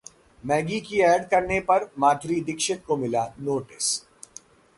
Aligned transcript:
Maggi 0.43 0.79
का 0.81 1.03
ad 1.07 1.27
करने 1.29 1.59
पर 1.61 1.89
माधुरी 1.99 2.39
दीक्षित 2.41 2.83
को 2.85 2.97
मिला 2.97 3.25
नोटिस 3.39 3.91